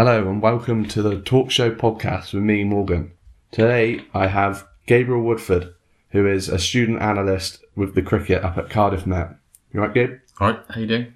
[0.00, 3.12] Hello and welcome to the Talk Show podcast with me, Morgan.
[3.50, 5.74] Today I have Gabriel Woodford,
[6.12, 9.34] who is a student analyst with the cricket up at Cardiff Met.
[9.74, 10.18] You right, Gabe?
[10.40, 11.12] All right, how you doing?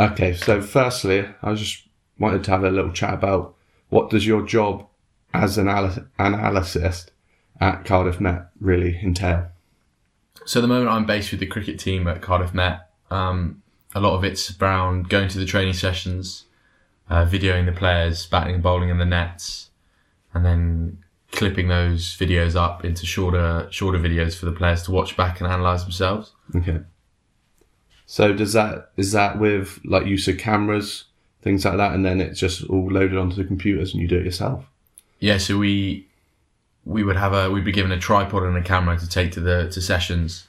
[0.00, 1.86] Okay, so firstly, I just
[2.18, 3.54] wanted to have a little chat about
[3.88, 4.84] what does your job
[5.32, 7.12] as an analyst
[7.60, 9.46] at Cardiff Met really entail?
[10.44, 12.90] So at the moment, I'm based with the cricket team at Cardiff Met.
[13.12, 13.62] Um,
[13.94, 16.46] a lot of it's around going to the training sessions,
[17.10, 19.70] uh, videoing the players batting and bowling in the nets,
[20.34, 20.98] and then
[21.30, 25.50] clipping those videos up into shorter shorter videos for the players to watch back and
[25.50, 26.32] analyze themselves.
[26.54, 26.80] Okay.
[28.06, 31.04] So does that is that with like use of cameras,
[31.42, 34.18] things like that, and then it's just all loaded onto the computers and you do
[34.18, 34.64] it yourself?
[35.20, 36.06] Yeah, so we
[36.84, 39.40] we would have a we'd be given a tripod and a camera to take to
[39.40, 40.46] the to sessions,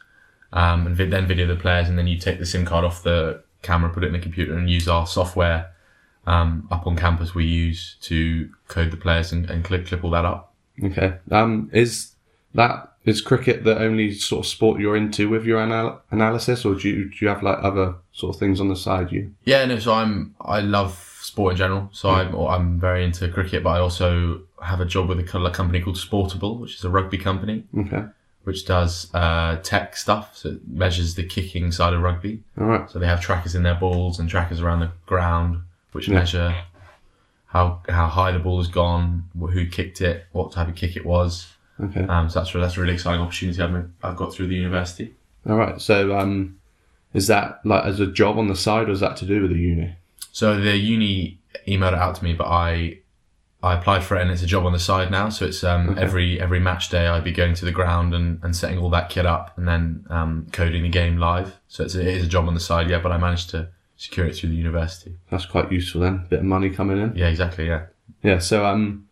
[0.54, 3.44] um, and then video the players, and then you take the SIM card off the
[3.62, 5.72] camera, put it in the computer, and use our software
[6.30, 7.34] um, up on campus.
[7.36, 10.54] We use to code the players and, and clip clip all that up.
[10.84, 11.16] Okay.
[11.32, 12.14] Um, is
[12.54, 16.76] that is cricket the only sort of sport you're into with your anal- analysis, or
[16.76, 19.12] do you do you have like other sort of things on the side?
[19.12, 19.80] You Yeah, no.
[19.80, 21.90] So I'm I love sport in general.
[21.92, 25.82] So I'm I'm very into cricket, but I also have a job with a company
[25.82, 28.06] called Sportable, which is a rugby company, okay?
[28.44, 30.36] which does uh, tech stuff.
[30.36, 32.44] So it measures the kicking side of rugby.
[32.60, 32.90] All right.
[32.92, 36.16] So they have trackers in their balls and trackers around the ground, which Yeah.
[36.20, 36.56] measure
[37.48, 41.06] how how high the ball has gone, who kicked it, what type of kick it
[41.06, 41.48] was.
[41.82, 42.02] Okay.
[42.04, 45.14] Um, so that's that's a really exciting opportunity I've, I've got through the university.
[45.48, 45.80] All right.
[45.82, 46.60] So um,
[47.14, 49.52] is that like as a job on the side, or is that to do with
[49.52, 49.96] the uni?
[50.32, 53.00] So the uni emailed it out to me, but I
[53.64, 55.30] I applied for it and it's a job on the side now.
[55.30, 56.02] So it's um, Okay.
[56.02, 59.10] every every match day I'd be going to the ground and, and setting all that
[59.10, 61.58] kit up and then um, coding the game live.
[61.68, 63.00] So it's a, it is a job on the side, yeah.
[63.00, 63.70] But I managed to
[64.00, 65.14] secure it through the university.
[65.30, 66.26] That's quite useful then.
[66.30, 67.16] Bit of money coming in.
[67.16, 67.68] Yeah, exactly.
[67.68, 67.88] Yeah.
[68.24, 68.40] Yeah.
[68.40, 69.08] So um,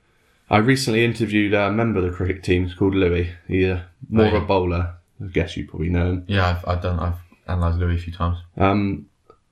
[0.49, 2.65] I recently interviewed a member of the cricket team.
[2.65, 3.29] He's called Louis.
[3.49, 4.41] He's uh, more Oh, of yeah.
[4.41, 4.93] a bowler.
[5.21, 6.23] I guess you probably know him.
[6.27, 7.15] Yeah, I've, I've done I've
[7.47, 8.37] analysed Louis a few times.
[8.55, 9.07] Um,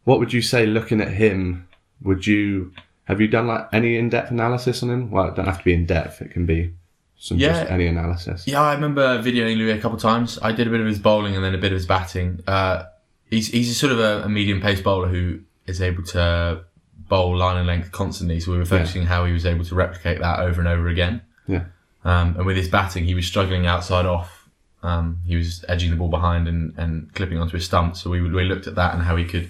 [0.06, 1.68] what would you say looking at him?
[2.02, 2.72] Would you
[3.06, 5.12] have you done like any in-depth analysis on him?
[5.12, 6.22] Well, it don't have to be in depth.
[6.22, 6.74] It can be
[7.18, 8.48] some just any analysis.
[8.48, 10.40] Yeah, I remember videoing Louis a couple of times.
[10.42, 12.42] I did a bit of his bowling and then a bit of his batting.
[12.48, 12.84] Uh,
[13.30, 16.64] he's he's a sort of a, a medium pace bowler who is able to
[17.10, 18.40] bowl line and length constantly.
[18.40, 21.22] So we were focusing how he was able to replicate that over and over again.
[21.48, 21.66] Yeah.
[22.04, 24.48] Um, and with his batting, he was struggling outside off.
[24.84, 27.96] Um, he was edging the ball behind and, and clipping onto his stump.
[27.98, 29.50] So we we looked at that and how he could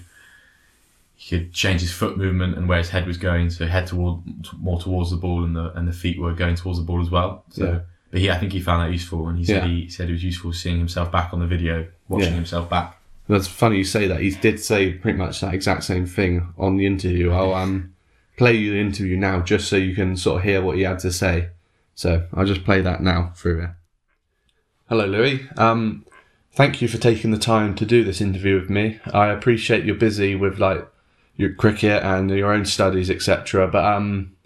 [1.14, 3.50] he could change his foot movement and where his head was going.
[3.50, 4.20] So head toward
[4.58, 7.10] more towards the ball and the and the feet were going towards the ball as
[7.10, 7.44] well.
[7.50, 7.64] So.
[7.64, 7.78] Yeah.
[8.12, 9.68] But he, I think he found that useful, and he said Yeah.
[9.68, 12.34] he said it was useful seeing himself back on the video, watching Yeah.
[12.36, 12.95] himself back.
[13.28, 14.20] That's funny you say that.
[14.20, 17.32] He did say pretty much that exact same thing on the interview.
[17.32, 17.94] I'll um,
[18.36, 21.00] play you the interview now just so you can sort of hear what he had
[21.00, 21.50] to say.
[21.94, 23.76] So I'll just play that now through here.
[24.88, 25.48] Hello, Louis.
[25.56, 26.06] Um,
[26.52, 29.00] thank you for taking the time to do this interview with me.
[29.12, 30.86] I appreciate you're busy with like
[31.34, 33.66] your cricket and your own studies, etc.
[33.66, 34.36] But um,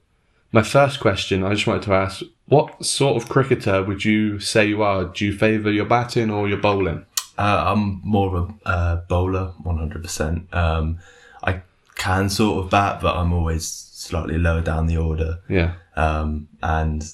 [0.52, 4.66] my first question, I just wanted to ask, what sort of cricketer would you say
[4.66, 5.04] you are?
[5.04, 7.06] Do you favour your batting or your bowling?
[7.38, 10.54] Uh, I'm more of a uh, bowler, 100%.
[10.54, 10.98] Um,
[11.42, 11.62] I
[11.94, 15.38] can sort of bat, but I'm always slightly lower down the order.
[15.48, 15.74] Yeah.
[15.96, 17.04] Um, and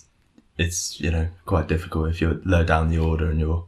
[0.58, 3.64] it's, you know, quite difficult if you're low down the order and you're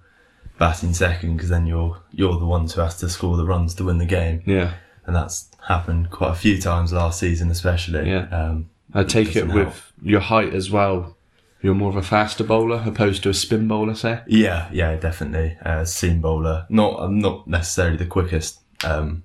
[0.59, 3.85] batting second because then you're you're the ones who has to score the runs to
[3.85, 4.43] win the game.
[4.47, 4.75] Yeah.
[5.07, 8.11] And that's happened quite a few times last season, especially.
[8.11, 8.27] Yeah.
[8.31, 9.77] Um, I take it Doesn't with help.
[10.03, 11.17] your height as well.
[11.63, 14.21] You're more of a faster bowler opposed to a spin bowler, say.
[14.29, 15.57] Yeah, yeah, definitely.
[15.65, 16.67] Uh, seam bowler.
[16.69, 19.25] Not, I'm not necessarily the quickest um,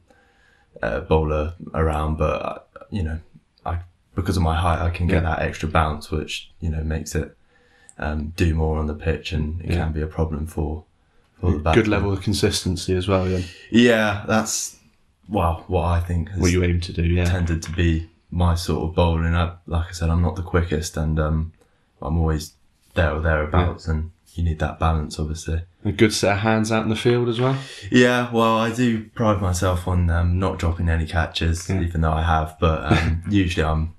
[0.81, 3.19] uh, bowler around, but uh, you know,
[3.65, 3.79] I
[4.15, 5.29] because of my height, I can get Yeah.
[5.35, 7.37] that extra bounce, which you know makes it
[7.99, 9.83] um, do more on the pitch, and it Yeah.
[9.83, 10.85] can be a problem for
[11.39, 13.25] for the Good level of consistency as well.
[13.25, 14.77] Then Yeah, that's
[15.29, 17.03] well, what I think has what you aim to do.
[17.03, 17.25] Yeah.
[17.25, 19.35] tended to be my sort of bowling.
[19.35, 21.51] I, like I said, I'm not the quickest, and um,
[22.03, 22.53] I'm always
[22.93, 25.61] there or thereabouts, and you need that balance, obviously.
[25.85, 27.57] A good set of hands out in the field as well.
[27.91, 31.81] Yeah, well, I do pride myself on um, not dropping any catches, Yeah.
[31.81, 32.55] even though I have.
[32.59, 33.95] But um, usually, I'm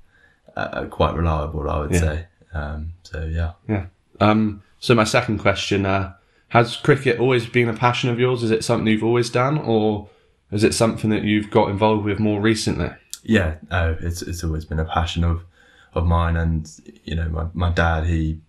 [0.56, 1.68] uh, quite reliable.
[1.70, 2.00] I would Yeah.
[2.00, 2.26] say.
[2.52, 3.52] Um, so yeah.
[3.68, 3.86] Yeah.
[4.20, 4.62] Um.
[4.80, 6.14] So my second question: uh,
[6.48, 8.42] Has cricket always been a passion of yours?
[8.42, 10.08] Is it something you've always done, or
[10.52, 12.90] is it something that you've got involved with more recently?
[13.22, 15.42] Yeah, no, it's it's always been a passion of
[15.94, 16.70] of mine, and
[17.04, 18.40] you know, my my dad he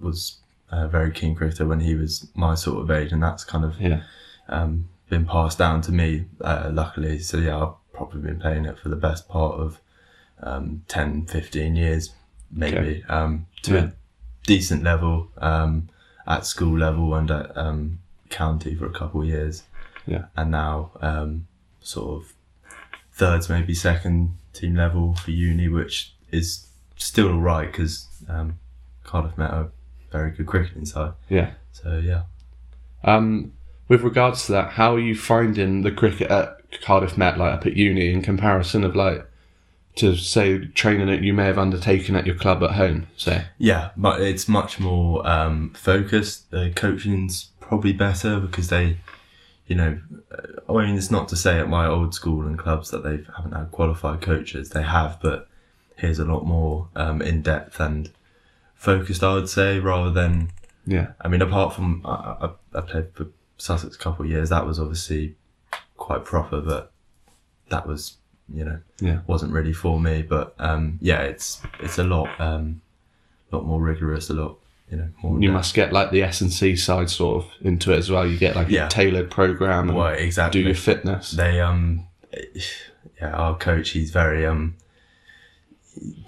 [0.00, 0.38] was
[0.70, 3.80] a very keen cricketer when he was my sort of age, and that's kind of
[3.80, 4.02] Yeah.
[4.48, 7.18] um, been passed down to me, uh, luckily.
[7.20, 9.80] So yeah, I've probably been playing it for the best part of
[10.42, 12.10] um, 10, 15 years,
[12.50, 13.02] maybe, Okay.
[13.08, 13.84] um, to Yeah.
[13.84, 13.92] a
[14.44, 15.88] decent level um,
[16.26, 19.62] at school level and at um, county for a couple of years.
[20.06, 20.24] Yeah.
[20.36, 21.46] And now um,
[21.80, 22.32] sort of
[23.12, 26.66] thirds, maybe second team level for uni, which is
[26.96, 28.58] still all right because um,
[29.04, 29.70] Cardiff Met are
[30.10, 31.12] very good cricketing side.
[31.28, 31.52] Yeah.
[31.72, 32.22] So yeah.
[33.04, 33.52] Um,
[33.88, 37.66] with regards to that, how are you finding the cricket at Cardiff Met, like up
[37.66, 39.26] at uni, in comparison of like
[39.96, 43.06] to say training that you may have undertaken at your club at home?
[43.16, 46.50] Say, Yeah, but it's much more um, focused.
[46.50, 48.98] The coaching's probably better because they,
[49.66, 50.00] you know,
[50.32, 53.20] uh, I mean, it's not to say at my old school and clubs that they
[53.36, 54.70] haven't had qualified coaches.
[54.70, 55.48] They have, but
[55.96, 58.10] here's a lot more um, in depth and
[58.74, 59.22] focused.
[59.24, 60.50] I would say rather than,
[60.86, 62.10] yeah, I mean, apart from I,
[62.46, 63.26] I, I played for
[63.58, 64.50] Sussex a couple of years.
[64.50, 65.34] That was obviously
[65.96, 66.92] quite proper, but
[67.70, 68.16] that was,
[68.52, 70.22] you know, yeah, wasn't really for me.
[70.22, 72.80] But um, yeah, it's it's a lot um,
[73.50, 74.58] lot more rigorous, a lot
[74.90, 75.40] you know more.
[75.42, 78.26] you must get like the S and C side sort of into it as well.
[78.26, 78.86] You get like Yeah.
[78.86, 80.60] a tailored program and well, exactly.
[80.62, 81.32] do your fitness.
[81.32, 82.06] They um,
[83.20, 84.74] yeah, our coach he's very um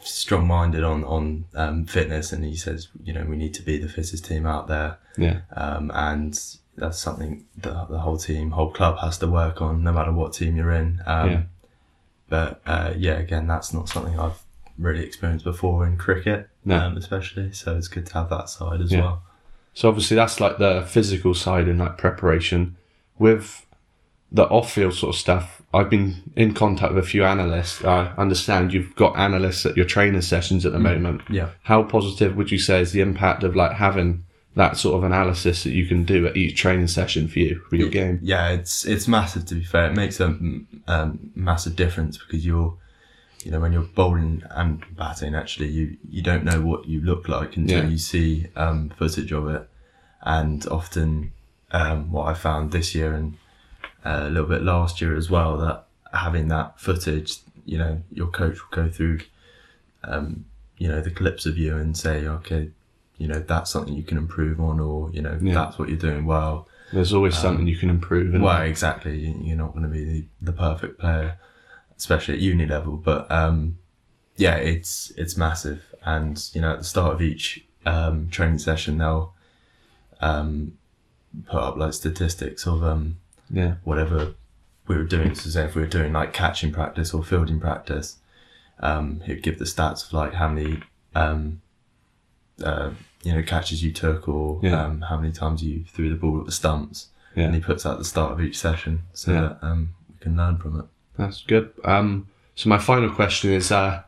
[0.02, 3.78] strong minded on on um, fitness, and he says you know we need to be
[3.78, 6.38] the fittest team out there, Yeah, um, and
[6.76, 10.32] that's something that the whole team, whole club has to work on, no matter what
[10.32, 11.00] team you're in.
[11.06, 11.42] Um, Yeah.
[12.28, 14.40] But uh, yeah, again, that's not something I've
[14.78, 16.76] really experienced before in cricket, No.
[16.78, 17.52] um, especially.
[17.52, 19.00] So it's good to have that side as Yeah.
[19.00, 19.22] well.
[19.74, 22.76] So obviously that's like the physical side and like preparation.
[23.18, 23.66] With
[24.30, 27.84] the off-field sort of stuff, I've been in contact with a few analysts.
[27.84, 31.22] I understand you've got analysts at your training sessions at the moment.
[31.30, 31.50] Yeah.
[31.62, 35.62] How positive would you say is the impact of like having that sort of analysis
[35.64, 38.18] that you can do at each training session for you for your game?
[38.22, 39.46] Yeah, it's it's massive.
[39.46, 40.26] To be fair, it makes a
[40.88, 42.76] um, massive difference because you're,
[43.44, 47.28] you know, when you're bowling and batting, actually, you you don't know what you look
[47.28, 47.88] like until Yeah.
[47.90, 49.68] you see um, footage of it,
[50.22, 51.32] and often
[51.70, 53.36] um, what I found this year and
[54.08, 57.30] uh, a little bit last year as well that having that footage,
[57.66, 59.18] you know, your coach will go through,
[60.04, 60.44] um,
[60.78, 62.70] you know, the clips of you and say, okay,
[63.18, 65.54] you know, that's something you can improve on, or you know, Yeah.
[65.54, 66.68] that's what you're doing well.
[66.92, 68.28] There's always something you can improve.
[68.28, 69.14] isn't Well, exactly.
[69.26, 71.36] You- You're not going to be the, the perfect player,
[71.98, 72.96] especially at uni level.
[72.96, 73.76] But um,
[74.36, 75.80] yeah, it's it's massive.
[76.04, 77.46] And you know, at the start of each
[77.84, 79.34] um, training session, they'll
[80.20, 80.78] um,
[81.46, 83.16] put up like statistics of um,
[83.50, 84.34] yeah, whatever
[84.86, 85.34] we were doing.
[85.34, 88.16] So, say if we were doing like catching practice or fielding practice,
[88.80, 90.80] um, he'd give the stats of like how many
[91.14, 91.60] um,
[92.62, 92.90] uh,
[93.22, 94.84] you know catches you took or Yeah.
[94.84, 97.44] um, how many times you threw the ball at the stumps yeah.
[97.44, 99.40] and he puts that at the start of each session so Yeah.
[99.40, 100.86] that um, we can learn from it.
[101.16, 101.72] That's good.
[101.84, 104.02] Um, so my final question is, uh,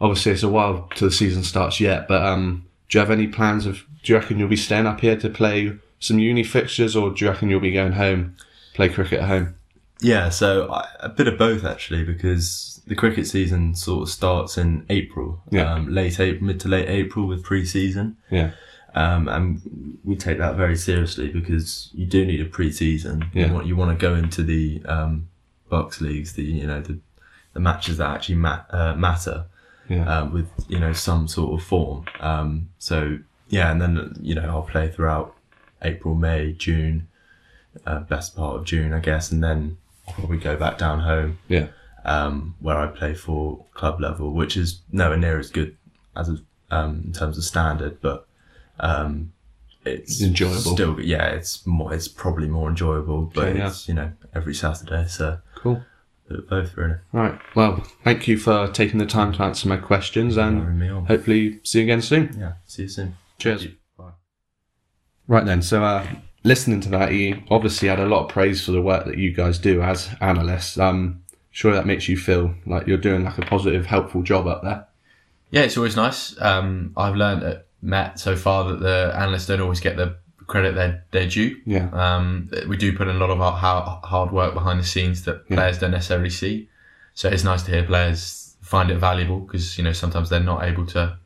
[0.00, 3.28] obviously it's a while till the season starts yet, but um, do you have any
[3.28, 3.84] plans of?
[4.02, 7.24] Do you reckon you'll be staying up here to play some uni fixtures, or do
[7.24, 8.36] you reckon you'll be going home,
[8.74, 9.54] play cricket at home?
[10.00, 14.58] Yeah, so I, a bit of both actually, because the cricket season sort of starts
[14.58, 15.72] in April, Yeah.
[15.72, 18.50] um, late April, mid to late April with pre-season, Yeah,
[18.94, 23.26] um, and we take that very seriously because you do need a pre-season.
[23.32, 23.46] Yeah.
[23.46, 25.28] You want you want to go into the um,
[25.70, 26.98] BUCS leagues, the you know the
[27.52, 29.44] the matches that actually ma- uh, matter.
[29.88, 32.06] yeah, um, with you know some sort of form.
[32.20, 33.18] Um, so
[33.50, 35.36] yeah, and then you know I'll play throughout
[35.82, 37.06] April, May, June,
[37.86, 41.38] uh, best part of June, I guess, and then I'll probably go back down home
[41.48, 41.68] yeah,
[42.04, 45.76] um, where I play for club level, which is nowhere near as good
[46.16, 46.28] as
[46.70, 48.26] um, in terms of standard, but
[48.80, 49.32] um,
[49.84, 50.74] it's It's enjoyable.
[50.74, 51.92] Still, yeah, it's more.
[51.92, 53.68] It's probably more enjoyable, but Okay, yeah.
[53.68, 55.82] it's you know every Saturday, so cool.
[56.48, 56.94] both really.
[57.12, 57.38] Right.
[57.54, 61.84] Well, thank you for taking the time to answer my questions, and hopefully see you
[61.84, 62.34] again soon.
[62.38, 63.16] Yeah, see you soon.
[63.38, 63.66] Cheers.
[63.98, 64.10] Bye.
[65.26, 66.06] Right then, so uh,
[66.44, 69.32] listening to that, he obviously had a lot of praise for the work that you
[69.32, 70.78] guys do as analysts.
[70.78, 74.62] Um, sure that makes you feel like you're doing like a positive, helpful job up
[74.62, 74.86] there.
[75.50, 76.40] Yeah, it's always nice.
[76.40, 80.74] Um, I've learned at Met so far that the analysts don't always get the credit
[80.74, 81.60] they're, they're due.
[81.66, 85.24] Yeah, Um, we do put in a lot of our hard work behind the scenes
[85.24, 85.56] that Yeah.
[85.56, 86.68] players don't necessarily see.
[87.14, 90.64] So it's nice to hear players find it valuable because you know sometimes they're not
[90.64, 91.18] able to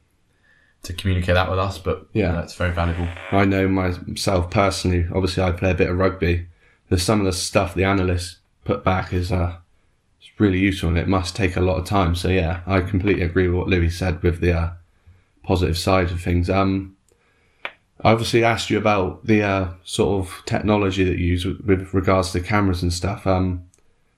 [0.87, 2.29] to communicate that with us, but Yeah.
[2.29, 3.09] you know, it's very valuable.
[3.33, 5.07] I know myself personally.
[5.15, 6.47] Obviously, I play a bit of rugby.
[6.89, 9.57] There's some of the stuff the analysts put back is uh,
[10.21, 12.15] it's really useful, and it must take a lot of time.
[12.15, 14.71] So yeah, I completely agree with what Louis said with the uh,
[15.43, 16.49] positive side of things.
[16.51, 16.97] Um,
[18.03, 21.95] I obviously asked you about the uh, sort of technology that you use with, with
[21.95, 23.27] regards to cameras and stuff.
[23.27, 23.65] Um,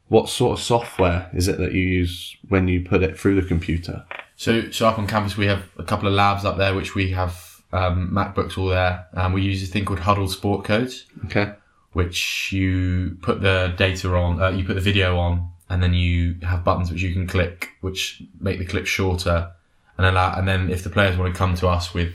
[0.08, 3.46] what sort of software is it that you use when you put it through the
[3.46, 4.04] computer?
[4.38, 7.10] So, so up on campus we have a couple of labs up there, which we
[7.10, 9.06] have um, MacBooks all there.
[9.12, 11.52] and we use a thing called Hudl Sport Codes, Okay.
[11.92, 16.36] which you put the data on, uh, you put the video on, and then you
[16.44, 19.50] have buttons which you can click, which make the clip shorter,
[19.98, 22.12] and allow, and then if the players want to come to us with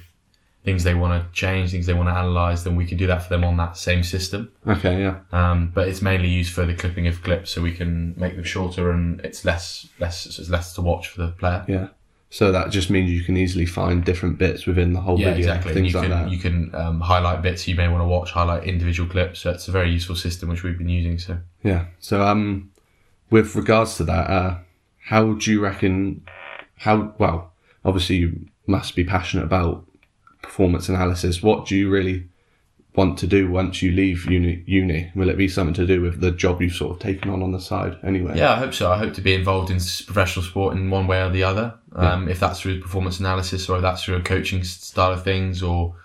[0.63, 3.21] things they want to change, things they want to analyze, then we can do that
[3.21, 4.49] for them on that same system.
[4.65, 5.01] Okay.
[5.01, 5.19] Yeah.
[5.33, 8.45] Um, but it's mainly used for the clipping of clips, so we can make them
[8.45, 11.65] shorter and it's less less it's less to watch for the player.
[11.67, 11.87] Yeah.
[12.33, 15.51] So that just means you can easily find different bits within the whole Yeah, video,
[15.53, 15.73] exactly.
[15.75, 16.31] Things you like can that.
[16.31, 19.41] you can um, highlight bits you may want to watch, highlight individual clips.
[19.41, 21.19] So it's a very useful system which we've been using.
[21.19, 21.85] So Yeah.
[21.99, 22.71] So um,
[23.29, 24.57] with regards to that, uh,
[25.05, 26.25] how do you reckon?
[26.77, 27.53] How well?
[27.85, 29.85] Obviously, you must be passionate about
[30.41, 31.43] performance analysis.
[31.43, 32.29] What do you really
[32.95, 34.63] want to do once you leave uni?
[34.67, 37.41] Uni will it be something to do with the job you've sort of taken on
[37.41, 38.37] on the side anyway?
[38.37, 38.91] yeah, I hope so.
[38.91, 41.75] I hope to be involved in professional sport in one way or the other.
[41.95, 45.61] Um, If that's through performance analysis or if that's through a coaching style of things,
[45.63, 45.95] or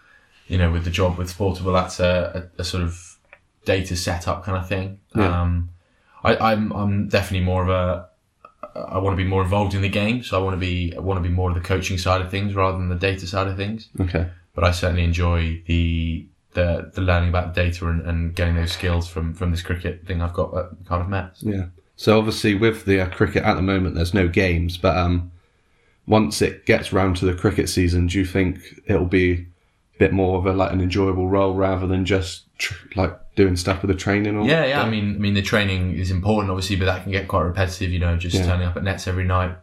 [0.47, 3.19] you know, with the job with Sportable, that's a, a, a sort of
[3.65, 4.99] data setup kind of thing.
[5.15, 5.43] Yeah.
[5.43, 5.71] Um,
[6.25, 8.09] I, I'm I'm definitely more of a
[8.75, 11.01] I want to be more involved in the game, so I want to be I
[11.01, 13.47] want to be more of the coaching side of things rather than the data side
[13.47, 13.89] of things.
[14.01, 14.29] Okay.
[14.55, 19.09] But I certainly enjoy the the, the learning about data and, and getting those skills
[19.09, 21.33] from from this cricket thing I've got at Cardiff Met.
[21.41, 21.67] Yeah.
[21.97, 25.31] So obviously with the uh, cricket at the moment, there's no games, but um,
[26.07, 29.33] once it gets round to the cricket season, do you think it'll be
[29.97, 33.57] a bit more of a like an enjoyable role rather than just tr- like doing
[33.57, 34.37] stuff with the training?
[34.37, 34.83] Or Yeah, yeah.
[34.83, 37.91] I mean, I mean, the training is important, obviously, but that can get quite repetitive.
[37.91, 38.47] You know, just Yeah.
[38.47, 39.57] turning up at nets every night.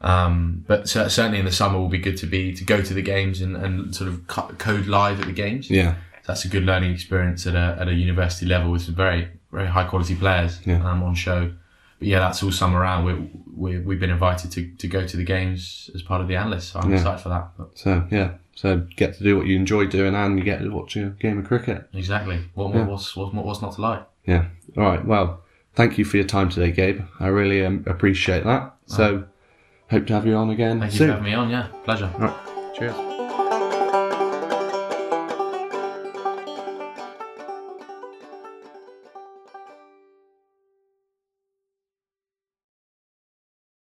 [0.00, 2.94] Um, but cer- certainly in the summer will be good to be to go to
[2.94, 5.70] the games and, and sort of co- code live at the games.
[5.70, 5.94] yeah,
[6.26, 9.66] That's a good learning experience at a at a university level with some very very
[9.68, 10.88] high quality players Yeah.
[10.88, 11.52] um, on show.
[11.98, 13.06] But yeah, that's all summer round.
[13.06, 16.36] We, we we've been invited to, to go to the games as part of the
[16.36, 16.72] analysts.
[16.72, 16.96] So I'm Yeah.
[16.96, 17.48] excited for that.
[17.56, 20.68] But so yeah, so get to do what you enjoy doing, and you get to
[20.68, 21.88] watch a game of cricket.
[21.94, 22.40] exactly.
[22.54, 22.88] What more Yeah.
[22.88, 24.02] was what, what's not to like?
[24.26, 24.46] Yeah.
[24.76, 25.04] All right.
[25.04, 25.40] Well,
[25.74, 27.00] thank you for your time today, Gabe.
[27.20, 28.74] I really um, appreciate that.
[28.86, 29.24] So,
[29.90, 31.48] hope to have you on again Thank you for having me on.
[31.50, 32.10] Yeah, pleasure.
[32.14, 32.36] All right.
[32.76, 33.05] Cheers.